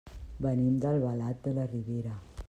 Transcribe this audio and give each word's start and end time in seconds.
Venim 0.45 0.79
d'Albalat 0.85 1.43
de 1.49 1.53
la 1.59 1.67
Ribera. 1.75 2.15